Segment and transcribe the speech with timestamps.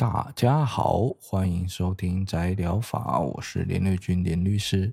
[0.00, 4.90] 大家好，欢迎收听宅聊法，我是连瑞君连律师。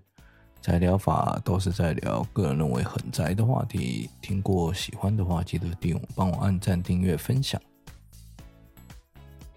[0.62, 7.62] 宅聊法都是在聊个人认为很宅的话题，听过喜欢的话，记得订，帮我按赞、订阅、分享。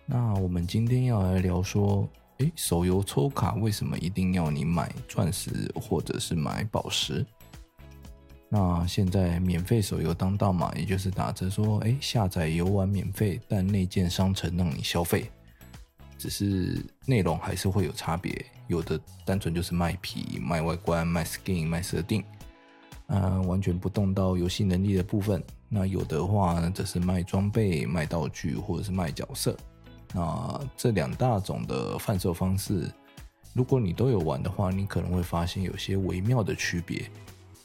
[0.07, 2.09] 那我们今天要来聊说，
[2.39, 7.27] 诶，手游抽卡为什么一定要你买钻石或者是买宝石？
[8.49, 15.29] 那现在免费手游当道嘛，也就是打着说，诶，下载游玩免费，但内建商城让你消费。
[16.21, 22.23] 只是内容还是会有差别，有的单纯就是卖皮、卖外观、卖 skin、卖设定，
[23.07, 25.43] 嗯，完全不动到游戏能力的部分。
[25.71, 29.57] 那有的话呢，则是卖装备、卖道具或者是卖角色。
[30.13, 32.93] 那这两大种的贩售方式，
[33.55, 37.11] 如果你都有玩的话，你可能会发现有些微妙的区别。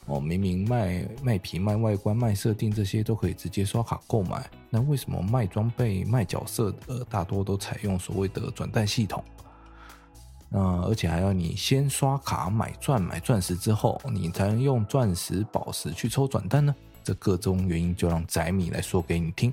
[0.06, 9.22] 哦，明明卖卖皮、卖外观、卖设定这些都可以直接刷卡购买，那为什么卖装备、卖角色的大多都采用所谓的转蛋系统？
[10.52, 16.72] 嗯，而且还要你先刷卡买钻、买钻石之后，你才能用钻石、宝石去抽转蛋呢？
[17.02, 19.52] 这各种原因就让宅米来说给你听。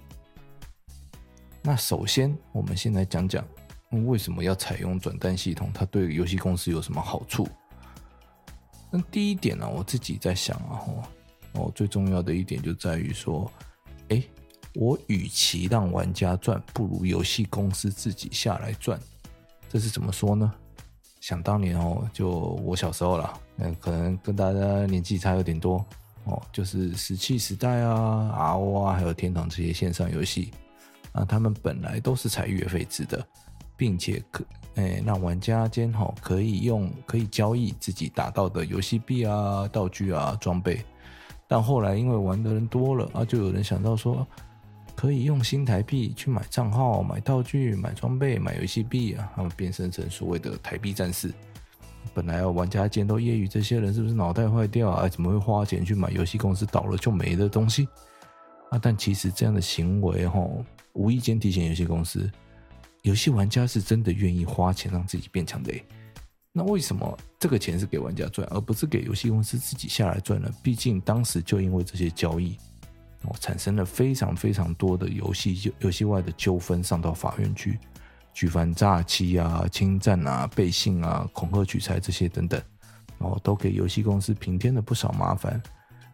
[1.64, 3.44] 那首先，我们先来讲讲
[4.06, 7.48] 为什么要采用转蛋系统，它对游戏公司有什么好处？
[8.96, 10.86] 那第一点呢、我自己在想啊，
[11.54, 13.52] 哦，最重要的一点就在于说，
[14.10, 14.24] 诶，
[14.76, 19.00] 我与其让玩家赚，不如游戏公司自己下来赚。
[19.68, 20.54] 这是怎么说呢？
[21.22, 25.84] 想当年哦，就我小时候啦，嗯，可能跟大家年纪差有点多
[26.26, 30.52] 哦，就是石器时代啊、RO 啊，还有天堂这些线上游戏
[31.14, 33.26] 啊，他们本来都是采月费制的，
[33.84, 34.46] 并且可。
[34.76, 40.82] 哎，让玩家间哈可以用可以交易自己打到的游戏币啊、道具啊、装备，
[41.50, 44.26] 但后来因为玩的人多了啊，就有人想到说，
[44.96, 51.30] 可以用新台币去买账号、买道具、买装备、买游戏币啊，他们变身成所谓的台币战士。
[52.14, 55.10] 本来玩家间都揶揄这些人是不是脑袋坏掉啊？
[55.10, 57.88] 怎么会花钱去买游戏公司倒了就没的东西
[58.72, 58.80] 啊？
[58.82, 60.40] 但其实这样的行为哈，
[60.94, 62.28] 无意间提醒游戏公司。
[63.04, 65.74] 游戏玩家是真的愿意花钱让自己变强的，
[66.54, 70.50] 那为什么这个钱是给玩家赚，而不是给游戏公司自己下来赚呢？
[70.64, 72.56] 毕竟当时就因为这些交易，
[73.24, 77.78] 哦，产生了非常非常多的游戏游戏外的纠纷，上到法院去
[78.34, 82.62] 举凡诈欺啊、侵占啊、背信啊、恐吓取财这些等等，
[83.18, 85.62] 哦，都给游戏公司平添了不少麻烦。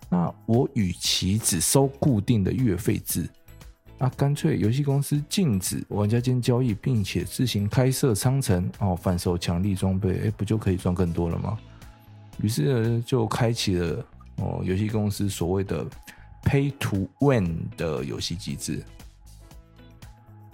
[0.09, 3.29] 那我与其只收固定的月费制。
[4.01, 11.59] 那干脆游戏公司禁止玩家间交易，并且自行开设商城哦，贩售强力装备，哎，不就可以赚更多了吗？
[12.41, 14.05] 于是呢，就开启了
[14.37, 15.85] 哦，游戏公司所谓的
[16.43, 18.81] Pay to Win 的游戏机制。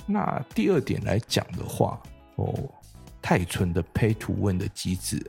[0.07, 2.01] 那第二点来讲的话，
[2.37, 2.51] 哦，
[3.21, 5.23] 太纯的 Pay to Win 的机制，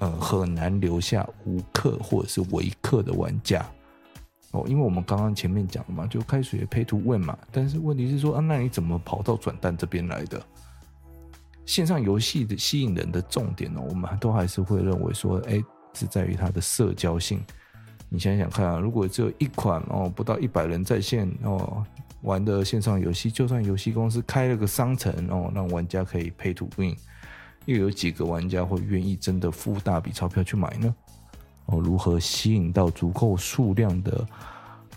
[0.00, 3.66] 呃，很难留下无氪或者是微氪的玩家。
[4.54, 10.40] 哦，因为我们刚刚前面讲了嘛，就开始 pay to win 嘛，但是问题是说啊，那你怎么跑到转蛋这边来的？
[11.66, 15.60] 线上游戏的吸引人的重点呢，我们都还是会认为说，哎，
[15.92, 17.42] 是在于它的社交性。
[18.08, 21.84] 你想想看啊，如果只有一款哦，不到一百人在线哦
[22.22, 26.94] 玩的线上游戏，就算游戏公司开了个商城哦，让玩家可以 pay to win，
[27.64, 30.94] 又有几个玩家会愿意真的付大笔钞票去买呢？
[31.66, 34.26] 哦，如何吸引到足够数量的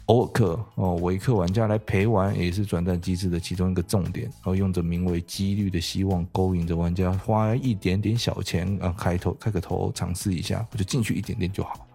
[0.07, 4.25] 欧氪哦，维克玩家来陪玩，也是转蛋机制的其中一个重点。
[4.25, 11.88] 然后用着名为几率的希望，勾引着玩家花一点点小钱啊，开头开个头尝试一下，我就进去一点点就好。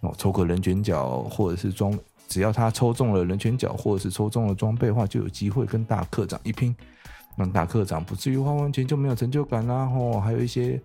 [0.00, 6.76] 哦，抽个人权角或者是装，只要他抽中了人权角或者是抽中了装备的话，就有机会跟大课长一拼，
[7.36, 9.90] 让大课长不至于花完钱就没有成就感啦。
[9.94, 10.78] 哦，还有一些。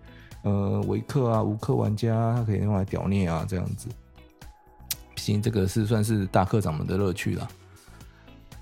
[0.44, 3.88] 呃，维克啊，无氪玩家他可以用来屌虐啊，这样子。
[5.14, 7.48] 毕竟这个是算是大课长们的乐趣了。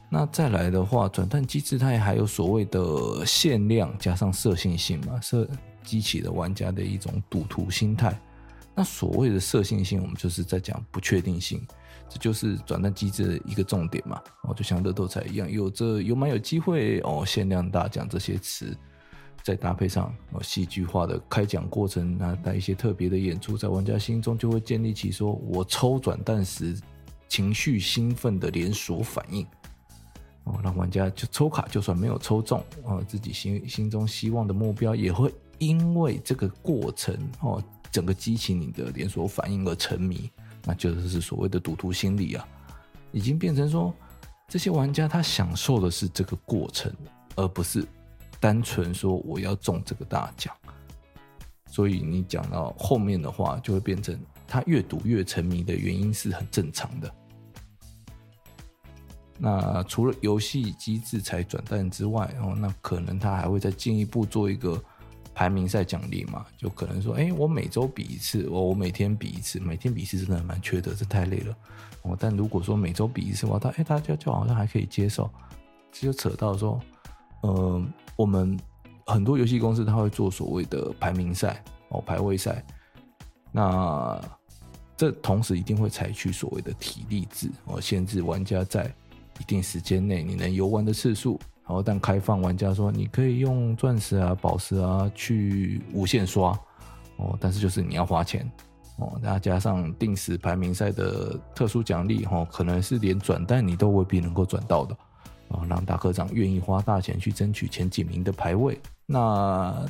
[0.09, 5.49] 那再来的话，转蛋机制它也还有所谓的限量加上色性性嘛，设
[5.83, 8.17] 激起了玩家的一种赌徒心态。
[8.75, 11.67] 那所谓的色性性，我们就是在讲不确定性，
[12.09, 14.21] 这就是转蛋机制的一个重点嘛。
[14.43, 18.77] 哦，就像乐透彩一样，有这有蛮有机会哦，限量大奖这些词。
[19.43, 26.79] 再搭配上哦戏剧化的开奖过程啊，带一些特别的演出，在玩家心中就会建立起说我抽转蛋时
[27.29, 29.47] 情绪兴奋的连锁反应
[30.45, 40.31] 哦，让玩家就抽卡就算没有抽中哦，自己心心中希望的目标也会因为这个过程哦，整个激起你的连锁反应而沉迷，
[40.65, 42.47] 那就是所谓的赌徒心理啊，
[43.13, 43.93] 已经变成说
[44.47, 46.93] 这些玩家他享受的是这个过程，
[47.35, 47.85] 而不是。
[48.43, 50.53] 单纯说我要中这个大奖。
[51.71, 57.15] 所以你讲到后面的话，就会变成他越赌越沉迷的原因是很正常的。
[59.39, 64.79] 那除了游戏机制才转蛋之外，哦，那可能他还会再进一步做一个
[65.35, 66.45] 排名赛奖励嘛？
[66.59, 71.57] 就可能说，哎，我每周比一次，我我每天比一次，每天比一次真的蛮缺德，这太累了。
[72.03, 75.31] 哦，但如果说每周比一次的话，他哎，大家就好像还可以接受。
[75.91, 76.79] 这就扯到说，
[77.41, 77.83] 呃，
[78.17, 78.59] 我们。
[79.05, 82.65] 很多游戏公司他会做所谓的排名赛哦，排位赛，
[83.51, 84.19] 那
[84.97, 88.85] 这同时一定会采取所谓的体力制哦，限制玩家在
[89.41, 96.57] 一定时间内你能游玩的次数，然后但开放玩家说你可以用钻石啊、宝石啊去无限刷
[97.17, 98.49] 哦，但是就是你要花钱
[98.99, 104.97] 哦，那加上定时排名赛的特殊奖励哦，可能是连转蛋你都未必能够转到的。
[105.53, 108.79] 哦，让大课长愿意花大钱去争取前几名的排位。
[109.07, 109.85] 那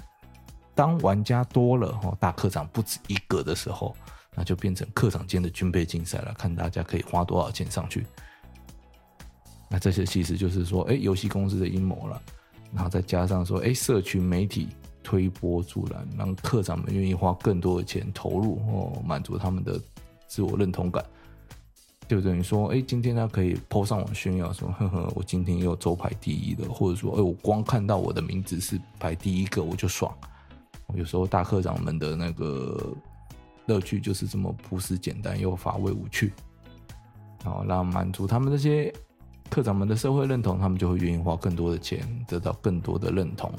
[0.75, 3.95] 当玩家多了，哦，大课长不止一个的时候，
[4.35, 8.07] 那就变成课长间的军备竞赛了，看大家可以花多少钱上去。
[9.69, 12.21] 那这些其实就是说，哎，游戏公司的阴谋了。
[12.75, 14.69] 然后再加上说，哎，社群媒体
[15.03, 19.79] 推波助澜，让课长们愿意花更多的钱投入，哦，满足他们的
[20.27, 21.05] 自我认同感。
[22.13, 30.15] 就等于说，哎、今天他可以 po 上网炫耀说，呵呵，我今天又周排第一的，或者说，哎、我光看到我的名字是排第一个，我就爽。
[30.95, 32.95] 有时候大课长们的那个
[33.65, 36.35] 乐趣就是这么朴实简单又乏味无趣。
[37.43, 38.93] 然后让满足他们这些
[39.49, 43.51] 课长们的社会认同，他们就会愿意花更多的钱，得到更多的认同，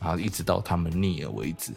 [0.00, 1.72] 然后一直到他们腻了为止。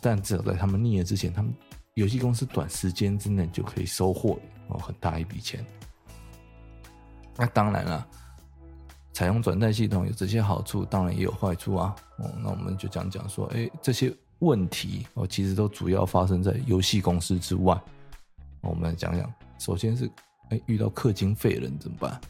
[0.00, 1.52] 但至少在他们腻了之前，他们
[1.94, 4.38] 游戏公司短时间之内就可以收获。
[4.68, 5.64] 哦，很大一笔钱。
[7.36, 8.06] 那当然了，
[9.12, 11.94] 采用转贷系统有这些好处，当然也有坏处啊。
[12.18, 17.78] 哦，那我们就讲讲说，哎，这些问题哦，其实都主要发生在游戏公司之外。
[18.62, 20.10] 我们来讲讲，首先是，
[20.50, 22.20] 哎，遇到氪金废人怎么办？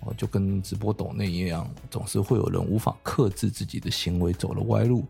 [0.00, 5.06] 哦，就跟直播抖内一样，总是会有人无法克制自己的行为，走了歪路。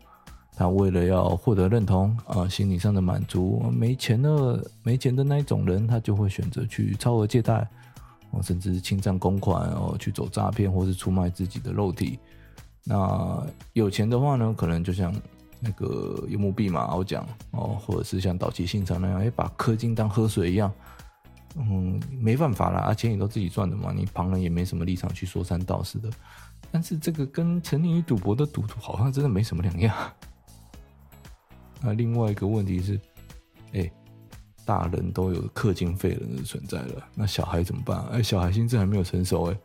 [0.55, 7.67] 他为了要获得认同啊，心理上的满足，没钱的没钱的那一种人，他就会选择去超额借贷，
[8.31, 12.17] 哦甚至侵占公款哦，去走诈骗，或是出卖自己的肉体。
[12.85, 15.13] 那有钱的话呢，可能就像
[15.59, 20.71] 那个游牧币马，我讲哦，或者是像岛崎信长那样，哎，把氪金当喝水一样，
[21.57, 26.09] 嗯，没办法啦，啊，钱也都自己赚的嘛，你旁人也没什么立场去说三道四的。
[26.71, 29.95] 但是这个跟沉溺于赌博的赌徒好像真的没什么两样。
[31.81, 32.99] 那另外一个问题是，
[33.73, 33.91] 哎、
[34.65, 38.03] 大人都有氪金废人的存在了，那小孩怎么办？
[38.11, 39.57] 哎、小孩心智还没有成熟，哎，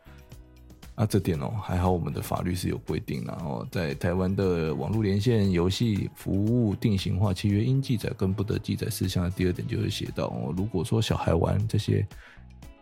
[0.96, 12.06] 啊，这点哦，还好我们的法律是有规定的哦，在台湾的网络连线游戏服务定型化契约应记载跟不得记载事项的第二点就会写到哦，如果说小孩玩这些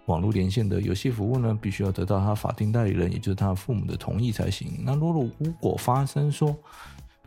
[0.06, 4.82] 网络连线的游戏服务呢，必须要得到他法定代理人，也就是他父母的同意才行。
[4.82, 6.56] 那如果如果发生说，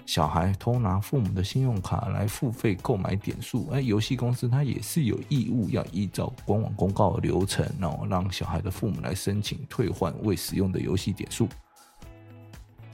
[0.06, 11.48] 小孩偷拿父母的信用卡来付费购买点数，哎，游戏公司它也是有义务要依照官网公告的流程，然后让小孩的父母来申请退换未使用的游戏点数。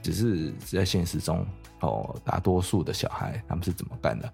[0.04, 1.46] 只是在现实中，
[1.80, 4.34] 哦，大多数的小孩他们是怎么干的？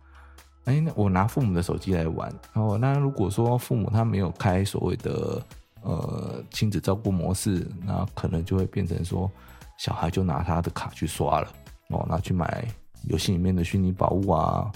[0.65, 5.41] 哎，那我拿父母的手机来玩，哦，那如果说父母他没有开所谓的
[5.81, 9.31] 呃亲子照顾模式，那可能就会变成说，
[9.77, 11.47] 小孩就拿他的卡去刷了。
[11.89, 12.65] 哦，拿去买
[13.07, 14.71] 游戏里面的虚拟宝物啊。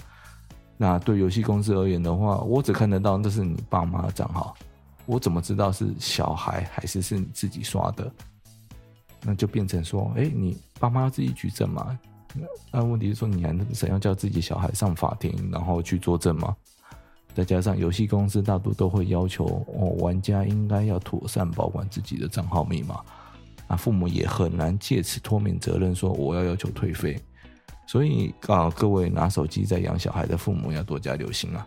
[0.76, 4.54] 那对游戏公司而言的话，我只看得到这是你爸妈的账号，
[5.06, 8.10] 我怎么知道是小孩还是是你自己刷的？
[9.22, 11.98] 那就变成说，哎，你爸妈自己举证嘛？
[12.70, 16.54] 那问题是说，你还怎样叫自己小孩上法庭，然后去作证吗？
[17.34, 19.44] 再加上游戏公司大多都会要求，
[19.76, 23.00] 哦，玩家应该要妥善保管自己的账号密码。
[23.68, 27.16] 啊，父母也很难借此脱免责任，说我要要求退费。
[27.86, 31.66] 所以啊，各位拿手机在养小孩的父母要多加留心啊，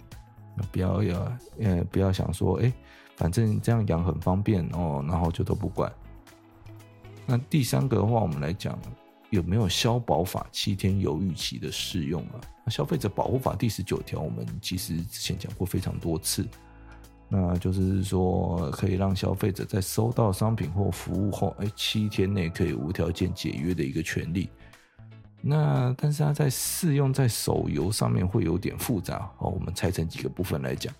[0.72, 2.72] 不要要呃，不要想说，哎，
[3.15, 5.91] 反正这样养很方便哦，然后就都不管。
[7.25, 8.77] 那第三个的话，我们来讲
[9.29, 12.70] 有没有消保法七天犹豫期的适用啊？
[12.70, 16.48] 消费者保护法第十九条，我们其实之前讲过非常多次。
[17.34, 24.50] 那就是说，可以让消费者在收到商品或服务后，哎，七天内可以无条件解约的一个权利。
[25.42, 29.50] 那但是它在适用在手游上面会有点复杂哦。
[29.50, 30.94] 我们拆成几个部分来讲。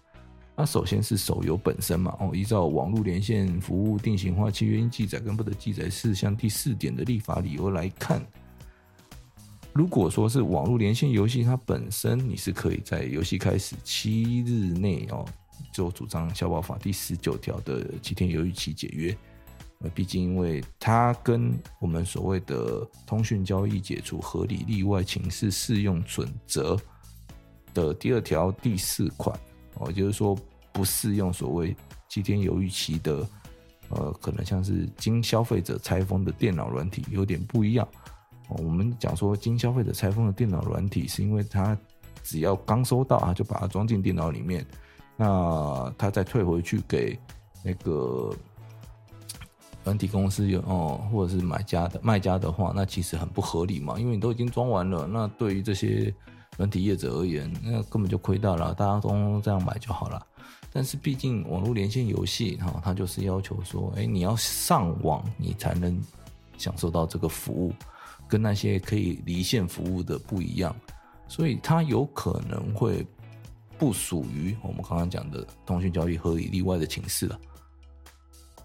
[0.56, 8.22] 那首先是手游本身嘛，哦，依照网络连线服务定型化契约应记载跟不得记载事项第四点的立法理由来看，
[9.74, 15.26] 如果说是网络连线游戏，它本身你是可以在游戏开始七日内哦，
[15.72, 19.15] 就主张消保法第十九条的七天犹豫期解约。
[19.80, 26.77] 呃，毕竟因为它跟我们所谓的通讯交易解除合理例外情事适用准则
[27.74, 29.38] 的第二条第四款
[29.75, 30.38] 哦，就是说
[30.72, 31.75] 不适用所谓
[32.08, 33.27] 七天犹豫期的，
[33.89, 37.88] 呃，可能像是经消费者拆封的电脑软体有点不一样。
[38.50, 41.75] 我们讲说经消费者拆封的电脑软体，是因为它
[42.22, 44.63] 只要刚收到啊，就把它装进电脑里面，
[45.22, 47.18] 那他再退回去给
[47.63, 48.34] 那个。
[49.84, 56.13] 软体公司有哦，或者是买家的卖家的话，那其实很不合理嘛，因为你都已经装完了，那对于这些
[56.56, 60.24] 软体业者而言，那根本就亏大了，大家都这样买就好了。
[60.72, 66.00] 但是毕竟网络连线游戏哈，它就是要求说，哎，你要上网，你才能
[66.60, 67.74] 享受到这个服务，
[68.28, 70.75] 跟那些可以离线服务的不一样，
[71.28, 73.04] 所以它有可能会
[73.82, 77.40] 不属于我们刚刚讲的通讯交易合理例外的情事了。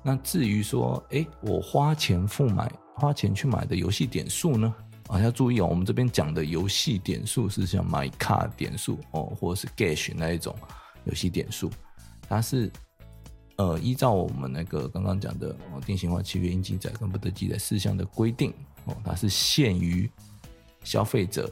[0.03, 4.75] 那至于说，哎，我花钱付买，花钱去买的游戏点数呢？
[5.07, 10.55] 啊，要注意哦，我们这边讲的游戏点数是像 MyCar 点数哦，或者是 Gash 那一种
[11.05, 11.71] 游戏点数，
[12.29, 12.71] 它是
[13.57, 18.53] 呃依照我们那个刚刚讲的哦，定型化契约应记载跟不得记载事项的规定
[18.85, 20.11] 哦，它是限于
[20.85, 21.51] 消费者。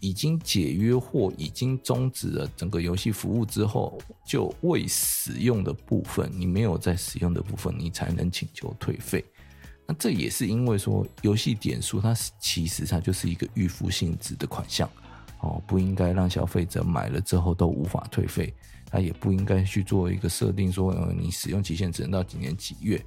[0.00, 9.24] 已经解约或已经终止了整个游戏服务之后，就未使用的部分，你没有在使用的部分，你才能请求退费。
[9.86, 14.88] 那这也是因为说，游戏点数它其实它就是一个预付性质的款项
[15.40, 18.54] 哦，不应该让消费者买了之后都无法退费。
[18.90, 23.04] 它也不应该去做一个设定说，呃，你使用期限只能到几年几月。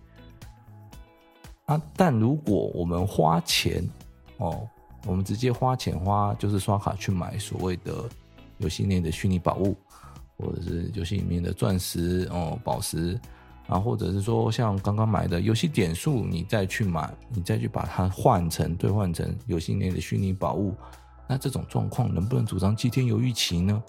[1.66, 3.88] 啊，但如果我们花钱
[4.38, 4.68] 哦。
[5.06, 8.08] 我们直接花钱花，就是刷卡去买所谓的
[8.60, 9.76] 游戏内的虚拟宝物，
[10.38, 13.20] 或者是游戏里面的钻石哦、宝石，
[13.68, 20.76] 然后或者是说像刚刚买的游戏点数，你再去买，你再去把它换成兑换成游戏内的虚拟宝物，
[21.28, 23.82] 那这种状况能不能主张七天犹豫期呢？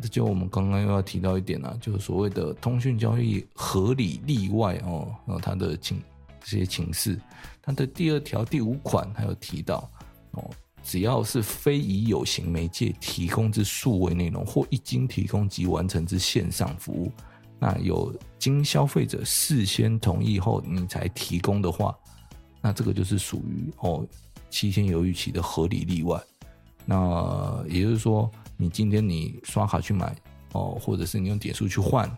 [0.00, 6.02] 这就我们刚刚又要提到一点了，就是所谓的通讯交易合理例外哦，然后它的情
[6.42, 7.20] 这些情事，
[7.62, 9.88] 它的第二条第五款还有提到。
[10.34, 10.50] 哦，
[10.82, 17.10] 只要是非以有形媒介提供之数位内容，或一经提供即完成之线上服务，
[17.58, 21.96] 那有经消费者事先同意后你才提供的话，
[22.60, 24.06] 那这个就是属于哦
[24.50, 26.20] 七天犹豫期的合理例外。
[26.84, 30.14] 那也就是说，你今天你刷卡去买
[30.52, 32.10] 哦，或者是你用点数去换，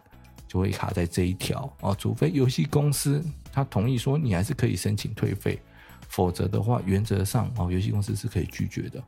[0.48, 5.60] 就会卡在这一条哦，除非游戏公司他同意说你还是可以申请退费。
[6.08, 9.02] 否则的话，原则上哦，游戏公司是可以拒绝的。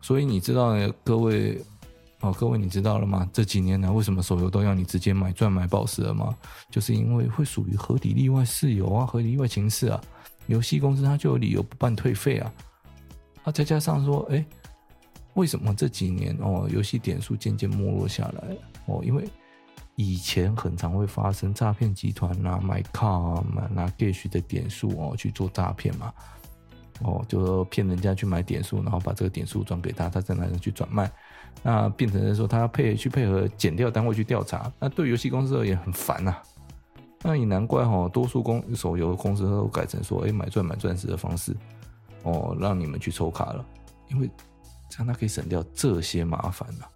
[0.00, 1.60] 所以你知道呢，各位
[2.20, 3.28] 哦，各位你知道了吗？
[3.32, 6.36] 这几年来，为什么手游都要你直接买钻买宝石了吗？
[6.70, 10.00] 就是因为会属于合理例外事由啊，合理例外情事啊。
[10.46, 12.52] 游戏公司它就有理由不办退费啊。
[13.44, 14.44] 啊，再加上说，哎，
[15.34, 19.00] 为什么这几年哦，游戏点数渐渐没落下来哦？
[19.04, 19.28] 因为
[19.96, 26.12] 以前很常会发生诈骗集团拿买卡啊，买拿 Gash 的点数哦去做诈骗嘛，
[27.02, 31.10] 哦就骗人家去买点数，然后把这个点数转给他，他再拿去转卖，
[31.62, 36.34] 那变成是说他要配去配合检调单位去调查，那对游戏公司而言很烦呐、
[37.22, 41.54] 那也难怪哈，多数公手游公司都改成说，哎买钻买钻石的方式，
[42.22, 43.64] 哦让你们去抽卡了，
[44.08, 44.28] 因为
[44.88, 46.88] 这样他可以省掉这些麻烦了、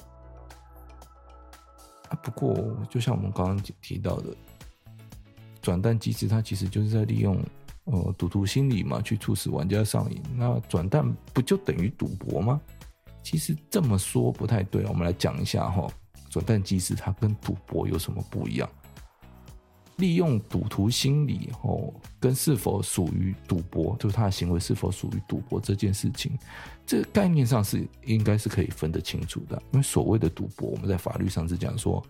[2.08, 2.54] 啊，不过
[2.88, 4.34] 就像我们刚刚提到的，
[5.60, 7.38] 转蛋机制，它其实就是在利用
[7.84, 10.20] 呃赌徒心理嘛，去促使玩家上瘾。
[10.36, 12.60] 那转蛋不就等于赌博吗？
[13.22, 14.84] 其实这么说不太对。
[14.86, 15.86] 我们来讲一下哈，
[16.30, 18.68] 转蛋机制它跟赌博有什么不一样？
[19.96, 26.38] 利用赌徒心理哦，跟是否属于赌博，就是他的行为是否属于赌博这件事情，
[26.84, 29.60] 这个概念上是应该是可以分得清楚的。
[29.72, 32.02] 因为所谓的赌博，我们在法律上是讲说，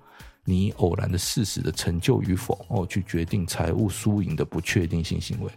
[0.44, 5.50] 你偶然的事实的成就与否哦，去决定财务输赢的不确定性行为。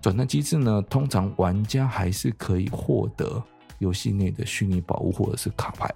[0.00, 3.42] 转蛋机制呢，通常玩家还是可以获得
[3.80, 5.92] 游戏内的虚拟宝物或者是卡牌，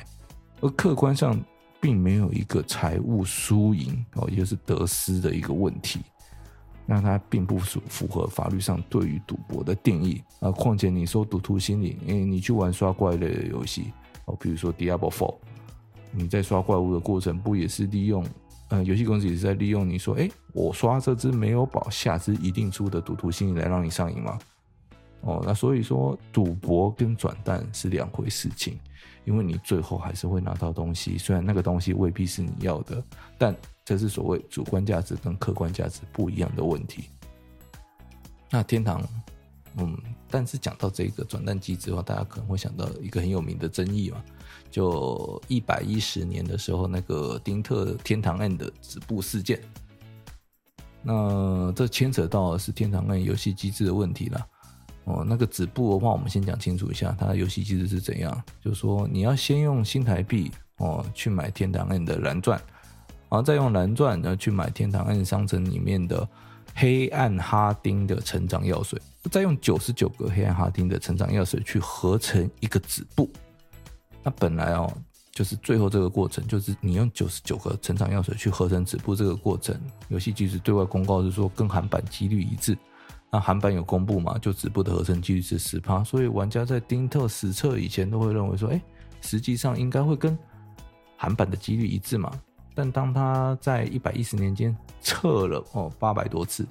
[0.60, 1.40] 而客观上。
[1.84, 6.00] 并没有一个财务输赢哦，也就是得失的一个问题，
[6.86, 10.50] 那它并不符符合法律上对于赌博的定义啊。
[10.50, 13.92] 况且你说赌徒心理，哎你去玩刷怪类的游戏
[14.24, 15.34] 哦，比如说 Diablo Four，
[16.10, 18.24] 你在刷怪物的过程，不也是利用
[18.70, 24.38] 呃，游戏公司也是在利用你说，哎，我刷这只没有宝，下只一定出的赌徒心理来让你上瘾吗？
[25.24, 25.42] 哦。
[25.44, 28.78] 那所以说，赌博跟转蛋是两回事情，
[29.24, 33.02] 因为你最后还是会拿到东西，虽然那个东西未必是你要的，
[33.36, 33.54] 但
[33.84, 37.04] 这是所谓主观价值跟客观价值不一样的问题。
[38.50, 39.02] 那天堂，
[39.76, 39.98] 嗯，
[40.30, 44.22] 但是讲到这个转蛋机制的话，大家可能会想到一个很有名的争议嘛，
[44.70, 49.60] 就一百一十年的时候那个丁特天堂案的止步事件。
[51.02, 54.46] 那这牵扯到的是天堂 M 游戏机制的问题了。
[55.04, 58.42] 哦，那个止步的话，我们先讲清楚一下，它的游戏机制是怎样。
[58.62, 62.58] 就是说，你要先用新台币哦去买天堂 M 的蓝钻，
[63.28, 66.26] 然后再用蓝钻呢去买天堂 M 商城里面的
[66.74, 73.30] 黑暗哈丁的成长药水，再用九十九个黑暗哈丁的成长药水去合成一个止步。
[74.22, 74.92] 那本来哦。
[75.36, 82.78] 就是最后这个过程，就是你用九十九个成长药水去合成止步这个过程，游戏机制对外公告是说跟韩版几率一致。
[83.34, 84.38] 那韩版有公布嘛？
[84.38, 88.80] 就止步的合成几率是十趴，所以玩家在丁特实测以前都会认为说，哎，
[89.22, 90.38] 实际上应该会跟
[91.16, 92.30] 韩版的几率一致嘛。
[92.76, 96.64] 但当他在一百一十年间测了哦八百多次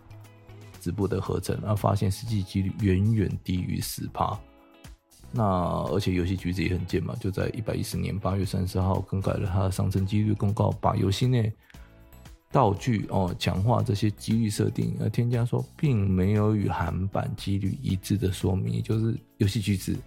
[0.79, 4.39] 止步的合成，然后发现实际几率远远低于十趴。
[5.33, 5.43] 那
[5.91, 11.53] 而且游戏橘子也很贱嘛，就在一百一十年八月三十号更改了它的上升几率公告，把游戏内
[12.53, 19.97] 道具哦强化这些几率设定，而添加说并没有与韩版几率一致的说明，也就是游戏橘子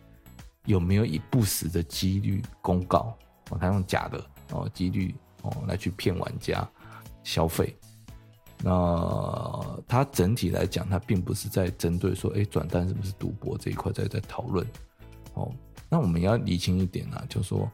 [0.65, 3.15] 有没有以不实的几率公告
[3.51, 5.13] 哦，他用假的哦几率
[5.43, 6.67] 哦来去骗玩家
[7.25, 7.77] 消费。
[8.63, 14.67] 那它整体来讲，它并不是在针对说，哎，转蛋是不是赌博这一块在在讨论。
[15.35, 15.53] 哦，
[15.91, 17.71] 那我们要理清一点啊，就是说，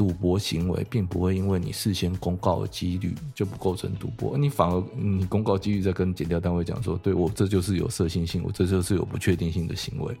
[0.00, 10.16] 赌博行为并不会因为你事先公告的几率就不构成赌博，你反而你公告几率在跟检调单位讲说，对我这就是有色性性，我这就是有不确定性的行为，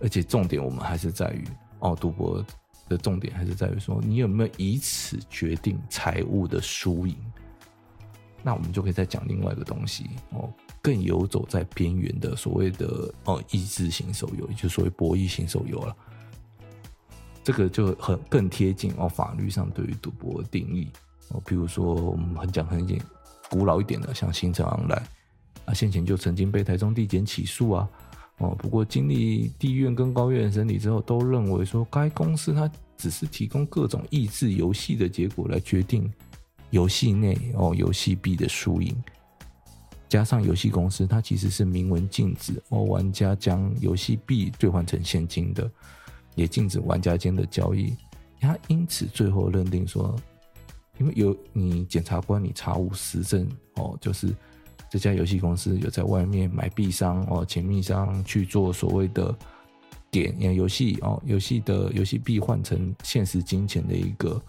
[0.00, 1.44] 而且重点我们还是在于
[1.78, 2.44] 哦，赌博
[2.88, 7.16] 的重点还是在于说，你有没有以此决定财务的输赢，
[8.42, 10.52] 那我们就可以再讲另外一个东西哦。
[10.82, 15.96] 更游走在边缘的所谓的哦益智型手游，也就所谓博弈型手游了。
[17.46, 20.88] 这个就很更贴近哦法律上对于赌博的定义
[21.28, 21.40] 哦。
[21.46, 23.00] 比如说我们很讲很简
[23.48, 25.04] 古老一点的，像新城 online
[25.64, 27.88] 啊，先前就曾经被台中地检起诉啊。
[28.38, 36.12] 哦，不过经历地院跟高院审理之后，都认为说该公司它只是提供各种益智游戏的结果来决定
[36.70, 38.92] 游戏内哦游戏币的输赢。
[40.08, 45.70] 加上游戏公司，它其实是明文禁止哦玩家将游戏币兑换成现金的，
[46.36, 47.92] 也禁止玩家间的交易。
[48.40, 50.14] 他因此最后认定说，
[50.98, 54.32] 因为有你检察官你查无实证哦，就是
[54.88, 59.34] 这家游戏公司有在外面买币商哦，钱币商去做所谓的
[60.08, 64.40] 点游戏哦，游戏的游戏币换成现实金钱的一个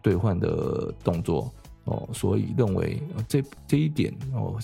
[0.00, 1.52] 兑换的动作
[1.84, 4.58] 哦，所以认为这这一点哦。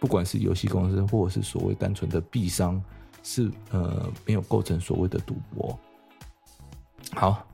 [0.00, 2.82] 不管是游戏公司，或者是所谓单纯的币商，
[3.22, 5.78] 是呃没有构成所谓的赌博。
[7.12, 7.46] 好，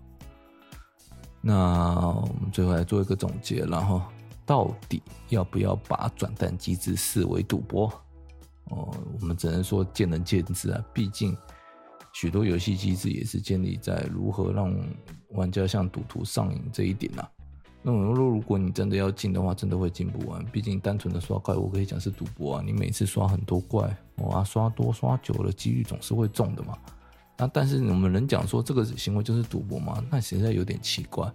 [1.40, 4.02] 那我们最后来做一个总结，然后
[4.46, 7.86] 到底要不要把转蛋机制视为赌博？
[8.70, 10.84] 哦，我们只能说见仁见智啊。
[10.92, 11.36] 毕竟
[12.12, 14.74] 许多游戏机制也是建立在如何让
[15.30, 17.28] 玩家像赌徒上瘾这一点啊。
[17.82, 20.44] 那我说，如果你真的要进的话，真的会进不完。
[20.46, 22.62] 毕竟单纯的刷怪，我可以讲是赌博啊。
[22.64, 26.76] 你每次刷很多怪，哇，刷多刷久了，几率总是会中的嘛。
[27.40, 30.04] 那但是我们能讲说这个行为就是赌博吗？
[30.10, 31.26] 那实在有点奇怪。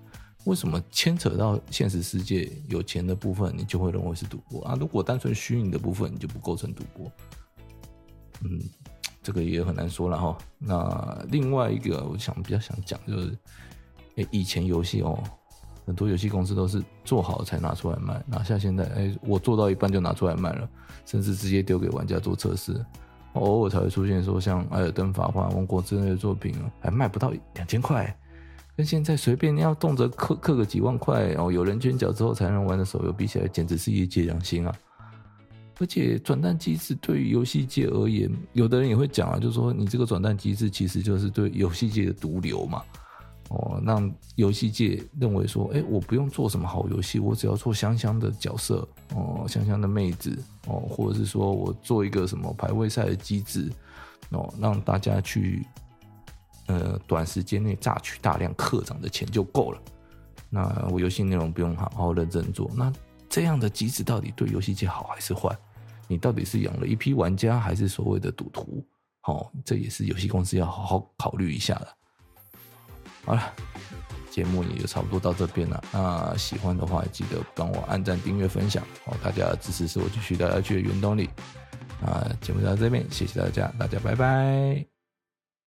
[0.44, 4.78] 为什么牵扯到现实世界有钱的部分，你就会认为是赌博啊？
[4.80, 7.12] 如果单纯虚拟的部分，你就不构成赌博？
[8.42, 8.62] 嗯，
[9.24, 10.38] 这个也很难说了哈。
[10.60, 13.38] 那另外一个，我想比较想讲就是，
[14.18, 15.18] 诶，以前游戏哦。
[15.88, 20.68] 很多游戏公司都是做好才拿出来卖，拿下现在，哎、我做到一半就拿出来卖了，
[21.06, 22.84] 甚至直接丢给玩家做测试，
[23.42, 28.16] 偶尔才会出现说像《艾尔登法环》《王国》之类的作品，还卖不到两千块，
[28.76, 34.74] 跟现在随便你要动辄氪氪个几万块哦，有人捐脚之后才能玩的手游比起来，简直是业界良心啊！
[35.80, 42.82] 而且转蛋机制对于游戏界而言，有的人也会讲啊，就是说你这个转蛋机制其实就是对游戏界的毒瘤嘛。
[43.50, 53.72] 哦，让游戏界认为说，哎，我不用做什么好游戏，我只要做香香的角色，哦，香香的妹子，哦，或者是说我做一个什么排位赛的机制，
[54.32, 55.66] 哦，让大家去，
[56.66, 59.82] 呃，短时间内榨取大量课长的钱就够了。
[60.50, 62.92] 那我游戏内容不用好好认真做，那
[63.30, 65.56] 这样的机制到底对游戏界好还是坏？
[66.08, 68.84] 你到底是养了一批玩家，还是所谓的赌徒？
[69.22, 71.88] 好，这也是游戏公司要好好考虑一下的。
[73.26, 73.54] 好了，
[74.30, 75.84] 节目也就差不多到这边了。
[75.92, 79.18] 那喜欢的话，记得帮我按赞、订阅、分享哦！
[79.24, 81.30] 大家的支持是我继续聊下去的原动力。
[82.06, 84.95] 啊，节目到这边，谢谢大家，大家拜拜。